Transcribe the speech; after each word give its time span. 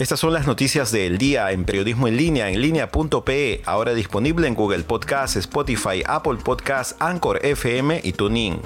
Estas 0.00 0.18
son 0.18 0.32
las 0.32 0.46
noticias 0.46 0.92
del 0.92 1.18
día 1.18 1.52
en 1.52 1.66
periodismo 1.66 2.08
en 2.08 2.16
línea, 2.16 2.48
en 2.48 2.62
línea.pe, 2.62 3.60
ahora 3.66 3.92
disponible 3.92 4.48
en 4.48 4.54
Google 4.54 4.82
Podcast, 4.82 5.36
Spotify, 5.36 6.02
Apple 6.06 6.38
Podcast, 6.42 6.96
Anchor 7.02 7.44
FM 7.44 8.00
y 8.02 8.12
TuneIn. 8.12 8.62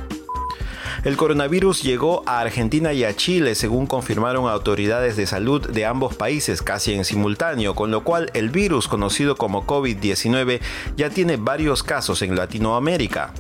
El 1.02 1.16
coronavirus 1.16 1.82
llegó 1.82 2.22
a 2.26 2.38
Argentina 2.38 2.92
y 2.92 3.02
a 3.02 3.16
Chile, 3.16 3.56
según 3.56 3.88
confirmaron 3.88 4.48
autoridades 4.48 5.16
de 5.16 5.26
salud 5.26 5.68
de 5.68 5.84
ambos 5.84 6.14
países 6.14 6.62
casi 6.62 6.94
en 6.94 7.04
simultáneo, 7.04 7.74
con 7.74 7.90
lo 7.90 8.04
cual 8.04 8.30
el 8.34 8.50
virus 8.50 8.86
conocido 8.86 9.34
como 9.34 9.66
COVID-19 9.66 10.60
ya 10.96 11.10
tiene 11.10 11.36
varios 11.36 11.82
casos 11.82 12.22
en 12.22 12.36
Latinoamérica. 12.36 13.34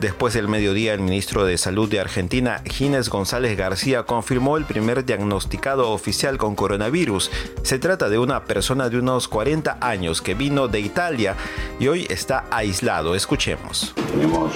Después 0.00 0.34
del 0.34 0.46
mediodía, 0.46 0.92
el 0.92 1.00
ministro 1.00 1.46
de 1.46 1.56
Salud 1.56 1.88
de 1.88 2.00
Argentina, 2.00 2.60
Ginés 2.66 3.08
González 3.08 3.56
García, 3.56 4.02
confirmó 4.02 4.58
el 4.58 4.66
primer 4.66 5.06
diagnosticado 5.06 5.90
oficial 5.90 6.36
con 6.36 6.54
coronavirus. 6.54 7.30
Se 7.62 7.78
trata 7.78 8.10
de 8.10 8.18
una 8.18 8.44
persona 8.44 8.90
de 8.90 8.98
unos 8.98 9.26
40 9.26 9.78
años 9.80 10.20
que 10.20 10.34
vino 10.34 10.68
de 10.68 10.80
Italia 10.80 11.34
y 11.80 11.88
hoy 11.88 12.06
está 12.10 12.44
aislado. 12.50 13.14
Escuchemos. 13.14 13.94
Tenemos 14.10 14.52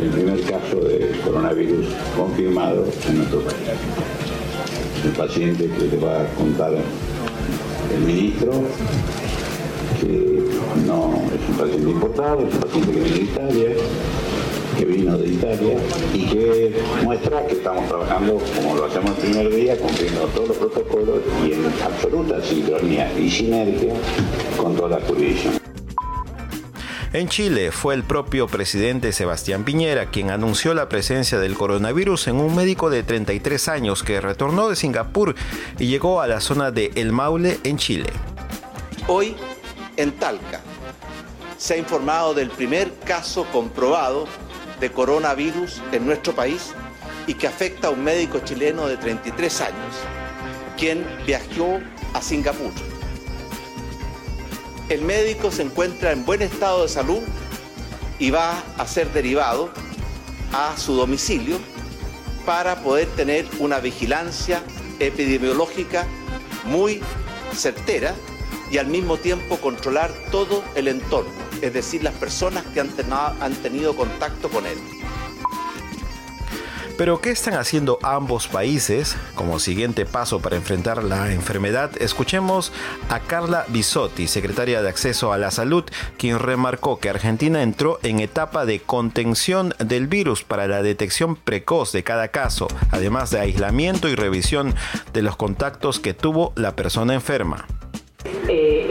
el 0.00 0.08
primer 0.10 0.40
caso 0.40 0.80
de 0.80 1.16
coronavirus 1.24 1.86
confirmado 2.16 2.86
en 3.06 3.18
nuestro 3.18 3.42
país. 3.42 3.56
El 5.04 5.12
paciente 5.12 5.70
que 5.70 5.96
le 5.96 6.04
va 6.04 6.22
a 6.22 6.26
contar 6.34 6.72
el 6.72 8.00
ministro, 8.00 8.50
que 10.00 10.50
no 10.84 11.22
es 11.32 11.48
un 11.50 11.56
paciente 11.56 11.88
importado, 11.88 12.48
es 12.48 12.54
un 12.54 12.60
paciente 12.60 12.92
que 12.92 12.98
viene 12.98 13.16
de 13.16 13.22
Italia 13.22 13.68
que 14.76 14.84
vino 14.84 15.16
de 15.16 15.28
Italia 15.28 15.76
y 16.12 16.26
que 16.26 16.82
muestra 17.02 17.46
que 17.46 17.54
estamos 17.54 17.88
trabajando 17.88 18.38
como 18.56 18.76
lo 18.76 18.84
hacemos 18.84 19.10
el 19.18 19.30
primer 19.30 19.54
día, 19.54 19.78
cumpliendo 19.78 20.20
todos 20.26 20.48
los 20.48 20.56
protocolos 20.58 21.20
y 21.44 21.52
en 21.52 21.66
absoluta 21.82 22.42
sincronía 22.42 23.12
y 23.18 23.30
sinergia 23.30 23.94
con 24.56 24.76
toda 24.76 24.98
la 24.98 25.06
jurisdicción. 25.06 25.54
En 27.12 27.28
Chile 27.28 27.72
fue 27.72 27.94
el 27.94 28.02
propio 28.02 28.46
presidente 28.46 29.12
Sebastián 29.12 29.64
Piñera 29.64 30.10
quien 30.10 30.30
anunció 30.30 30.74
la 30.74 30.88
presencia 30.90 31.38
del 31.38 31.54
coronavirus 31.54 32.28
en 32.28 32.36
un 32.36 32.54
médico 32.54 32.90
de 32.90 33.02
33 33.02 33.68
años 33.68 34.02
que 34.02 34.20
retornó 34.20 34.68
de 34.68 34.76
Singapur 34.76 35.34
y 35.78 35.86
llegó 35.86 36.20
a 36.20 36.26
la 36.26 36.40
zona 36.40 36.70
de 36.70 36.90
El 36.94 37.12
Maule 37.12 37.58
en 37.64 37.78
Chile. 37.78 38.10
Hoy, 39.08 39.34
en 39.96 40.12
Talca, 40.12 40.60
se 41.56 41.74
ha 41.74 41.76
informado 41.78 42.34
del 42.34 42.50
primer 42.50 42.92
caso 43.06 43.46
comprobado 43.50 44.26
de 44.80 44.90
coronavirus 44.90 45.80
en 45.92 46.06
nuestro 46.06 46.34
país 46.34 46.72
y 47.26 47.34
que 47.34 47.46
afecta 47.46 47.88
a 47.88 47.90
un 47.90 48.04
médico 48.04 48.40
chileno 48.40 48.86
de 48.86 48.96
33 48.96 49.60
años, 49.62 49.94
quien 50.76 51.06
viajó 51.26 51.80
a 52.14 52.22
Singapur. 52.22 52.72
El 54.88 55.02
médico 55.02 55.50
se 55.50 55.62
encuentra 55.62 56.12
en 56.12 56.24
buen 56.24 56.42
estado 56.42 56.82
de 56.82 56.88
salud 56.88 57.22
y 58.18 58.30
va 58.30 58.62
a 58.78 58.86
ser 58.86 59.12
derivado 59.12 59.70
a 60.52 60.76
su 60.76 60.94
domicilio 60.94 61.58
para 62.44 62.76
poder 62.76 63.08
tener 63.16 63.46
una 63.58 63.80
vigilancia 63.80 64.62
epidemiológica 65.00 66.06
muy 66.64 67.00
certera 67.52 68.14
y 68.70 68.78
al 68.78 68.86
mismo 68.86 69.16
tiempo 69.16 69.58
controlar 69.58 70.12
todo 70.30 70.62
el 70.74 70.88
entorno 70.88 71.46
es 71.62 71.72
decir, 71.72 72.02
las 72.02 72.14
personas 72.14 72.64
que 72.66 72.80
han, 72.80 72.90
tenido 73.62 73.94
contacto 73.96 74.48
con 74.48 74.66
él. 74.66 74.78
Pero 76.98 77.20
¿qué 77.20 77.30
están 77.30 77.54
haciendo 77.54 77.98
ambos 78.02 78.48
países 78.48 79.16
como 79.34 79.58
siguiente 79.58 80.06
paso 80.06 80.40
para 80.40 80.56
enfrentar 80.56 81.04
la 81.04 81.30
enfermedad? 81.30 81.90
Escuchemos 82.00 82.72
a 83.10 83.20
Carla 83.20 83.66
Bisotti, 83.68 84.26
secretaria 84.28 84.80
de 84.80 84.88
Acceso 84.88 85.30
a 85.30 85.36
la 85.36 85.50
Salud, 85.50 85.84
quien 86.16 86.38
remarcó 86.38 86.98
que 86.98 87.10
Argentina 87.10 87.62
entró 87.62 87.98
en 88.02 88.20
etapa 88.20 88.64
de 88.64 88.80
contención 88.80 89.74
del 89.78 90.06
virus 90.06 90.42
para 90.42 90.68
la 90.68 90.82
detección 90.82 91.36
precoz 91.36 91.92
de 91.92 92.02
cada 92.02 92.28
caso, 92.28 92.66
además 92.90 93.30
de 93.30 93.40
aislamiento 93.40 94.08
y 94.08 94.14
revisión 94.14 94.74
de 95.12 95.20
los 95.20 95.36
contactos 95.36 96.00
que 96.00 96.14
tuvo 96.14 96.54
la 96.56 96.76
persona 96.76 97.12
enferma. 97.12 97.66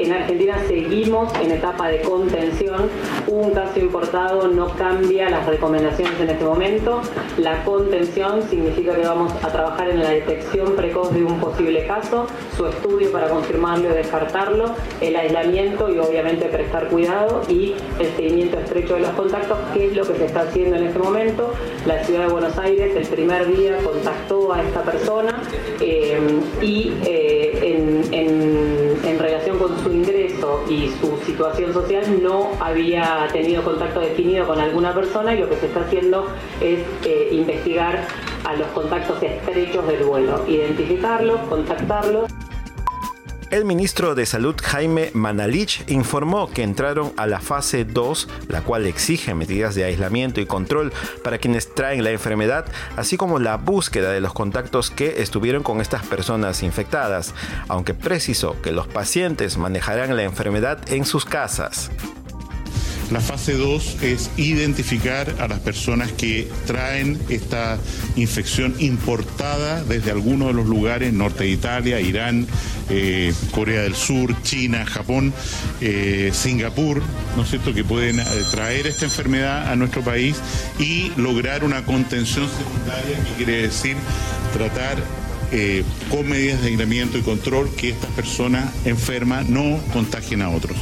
En 0.05 0.13
Argentina 0.13 0.55
seguimos 0.67 1.33
en 1.41 1.49
etapa 1.49 1.87
de 1.87 2.01
contención. 2.01 2.91
Un 3.25 3.49
caso 3.49 3.79
importado 3.79 4.47
no 4.47 4.67
cambia 4.75 5.31
las 5.31 5.47
recomendaciones 5.47 6.19
en 6.19 6.29
este 6.29 6.45
momento. 6.45 7.01
La 7.39 7.63
contención 7.63 8.43
significa 8.47 8.93
que 8.93 9.01
vamos 9.01 9.33
a 9.41 9.51
trabajar 9.51 9.89
en 9.89 10.03
la 10.03 10.11
detección 10.11 10.75
precoz 10.75 11.11
de 11.11 11.23
un 11.23 11.39
posible 11.39 11.87
caso, 11.87 12.27
su 12.55 12.67
estudio 12.67 13.11
para 13.11 13.29
confirmarlo 13.29 13.89
y 13.89 13.93
descartarlo, 13.93 14.75
el 15.01 15.15
aislamiento 15.15 15.91
y 15.91 15.97
obviamente 15.97 16.45
prestar 16.49 16.87
cuidado 16.89 17.41
y 17.49 17.73
el 17.99 18.15
seguimiento 18.15 18.59
estrecho 18.59 18.93
de 18.93 18.99
los 19.01 19.11
contactos, 19.11 19.57
que 19.73 19.87
es 19.87 19.95
lo 19.95 20.05
que 20.05 20.13
se 20.19 20.25
está 20.25 20.41
haciendo 20.41 20.75
en 20.75 20.83
este 20.83 20.99
momento. 20.99 21.51
La 21.87 22.03
ciudad 22.03 22.27
de 22.27 22.31
Buenos 22.31 22.55
Aires 22.59 22.95
el 22.95 23.07
primer 23.07 23.47
día 23.47 23.77
contactó 23.83 24.53
a 24.53 24.61
esta 24.61 24.83
persona 24.83 25.41
eh, 25.81 26.19
y 26.61 26.93
eh, 27.07 27.59
en, 27.63 27.94
con 29.65 29.83
su 29.83 29.91
ingreso 29.91 30.63
y 30.69 30.91
su 31.01 31.17
situación 31.25 31.73
social 31.73 32.21
no 32.21 32.51
había 32.59 33.27
tenido 33.33 33.63
contacto 33.63 33.99
definido 33.99 34.45
con 34.45 34.59
alguna 34.59 34.93
persona 34.93 35.33
y 35.33 35.39
lo 35.39 35.49
que 35.49 35.55
se 35.55 35.65
está 35.65 35.79
haciendo 35.81 36.27
es 36.61 36.81
eh, 37.03 37.29
investigar 37.31 38.07
a 38.43 38.53
los 38.53 38.67
contactos 38.67 39.23
estrechos 39.23 39.87
del 39.87 40.03
vuelo, 40.03 40.45
identificarlos, 40.47 41.39
contactarlos. 41.49 42.31
El 43.51 43.63
ministro 43.63 44.15
de 44.15 44.25
Salud 44.25 44.55
Jaime 44.61 45.11
Manalich 45.13 45.83
informó 45.87 46.49
que 46.49 46.63
entraron 46.63 47.13
a 47.15 47.27
la 47.27 47.39
fase 47.39 47.85
2, 47.85 48.27
la 48.49 48.61
cual 48.61 48.87
exige 48.87 49.35
medidas 49.35 49.75
de 49.75 49.83
aislamiento 49.83 50.41
y 50.41 50.47
control 50.47 50.91
para 51.23 51.37
quienes 51.37 51.73
traen 51.75 52.03
la 52.03 52.09
enfermedad, 52.09 52.65
así 52.97 53.17
como 53.17 53.37
la 53.37 53.57
búsqueda 53.57 54.11
de 54.11 54.19
los 54.19 54.33
contactos 54.33 54.89
que 54.89 55.21
estuvieron 55.21 55.61
con 55.61 55.79
estas 55.79 56.05
personas 56.05 56.63
infectadas, 56.63 57.35
aunque 57.67 57.93
precisó 57.93 58.59
que 58.63 58.71
los 58.71 58.87
pacientes 58.87 59.57
manejarán 59.57 60.15
la 60.15 60.23
enfermedad 60.23 60.79
en 60.91 61.05
sus 61.05 61.23
casas. 61.23 61.91
La 63.11 63.21
fase 63.21 63.53
2 63.53 63.97
es 64.01 64.31
identificar 64.35 65.35
a 65.39 65.47
las 65.47 65.59
personas 65.59 66.11
que 66.11 66.49
traen 66.65 67.19
esta 67.29 67.77
infección 68.15 68.75
importada 68.79 69.83
desde 69.83 70.09
algunos 70.09 70.47
de 70.47 70.53
los 70.55 70.65
lugares, 70.65 71.13
norte 71.13 71.43
de 71.43 71.51
Italia, 71.51 72.01
Irán, 72.01 72.47
eh, 72.89 73.31
Corea 73.51 73.83
del 73.83 73.95
Sur, 73.95 74.41
China, 74.41 74.85
Japón, 74.87 75.33
eh, 75.81 76.31
Singapur, 76.33 77.03
¿no 77.35 77.43
es 77.43 77.49
cierto?, 77.49 77.75
que 77.75 77.83
pueden 77.83 78.19
eh, 78.19 78.25
traer 78.49 78.87
esta 78.87 79.05
enfermedad 79.05 79.71
a 79.71 79.75
nuestro 79.75 80.01
país 80.01 80.37
y 80.79 81.11
lograr 81.15 81.63
una 81.63 81.85
contención 81.85 82.49
secundaria, 82.49 83.17
que 83.23 83.33
quiere 83.37 83.61
decir 83.63 83.97
tratar 84.53 84.97
con 86.09 86.27
medidas 86.27 86.61
de 86.63 86.69
aislamiento 86.69 87.17
y 87.17 87.21
control 87.21 87.69
que 87.77 87.91
estas 87.91 88.09
personas 88.11 88.73
enfermas 88.83 89.47
no 89.47 89.79
contagien 89.93 90.41
a 90.41 90.49
otros. 90.49 90.75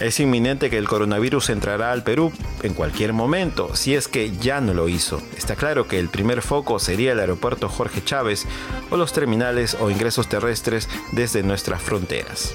Es 0.00 0.20
inminente 0.20 0.68
que 0.68 0.76
el 0.76 0.88
coronavirus 0.88 1.48
entrará 1.50 1.90
al 1.90 2.02
Perú 2.02 2.30
en 2.62 2.74
cualquier 2.74 3.14
momento, 3.14 3.74
si 3.74 3.94
es 3.94 4.08
que 4.08 4.30
ya 4.30 4.60
no 4.60 4.74
lo 4.74 4.88
hizo. 4.88 5.22
Está 5.38 5.56
claro 5.56 5.88
que 5.88 5.98
el 5.98 6.10
primer 6.10 6.42
foco 6.42 6.78
sería 6.78 7.12
el 7.12 7.20
aeropuerto 7.20 7.68
Jorge 7.68 8.04
Chávez 8.04 8.46
o 8.90 8.98
los 8.98 9.14
terminales 9.14 9.76
o 9.80 9.90
ingresos 9.90 10.28
terrestres 10.28 10.88
desde 11.12 11.42
nuestras 11.42 11.80
fronteras. 11.80 12.54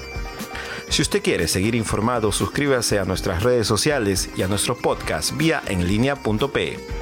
Si 0.88 1.02
usted 1.02 1.22
quiere 1.22 1.48
seguir 1.48 1.74
informado, 1.74 2.30
suscríbase 2.32 2.98
a 2.98 3.04
nuestras 3.04 3.42
redes 3.42 3.66
sociales 3.66 4.30
y 4.36 4.42
a 4.42 4.48
nuestro 4.48 4.76
podcast 4.76 5.36
vía 5.36 5.62
enlinea.pe. 5.66 7.01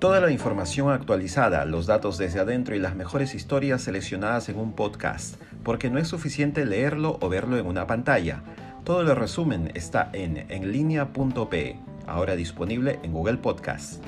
Toda 0.00 0.20
la 0.20 0.30
información 0.30 0.90
actualizada, 0.90 1.64
los 1.64 1.86
datos 1.86 2.18
desde 2.18 2.40
adentro 2.40 2.76
y 2.76 2.78
las 2.78 2.94
mejores 2.94 3.34
historias 3.34 3.80
seleccionadas 3.80 4.50
en 4.50 4.58
un 4.58 4.74
podcast, 4.74 5.40
porque 5.64 5.88
no 5.88 5.98
es 5.98 6.08
suficiente 6.08 6.66
leerlo 6.66 7.18
o 7.22 7.28
verlo 7.30 7.56
en 7.56 7.66
una 7.66 7.86
pantalla. 7.86 8.42
Todo 8.84 9.00
el 9.00 9.16
resumen 9.16 9.72
está 9.74 10.10
en 10.12 10.50
enlinea.pe, 10.50 11.78
ahora 12.06 12.36
disponible 12.36 13.00
en 13.02 13.12
Google 13.12 13.38
Podcast. 13.38 14.04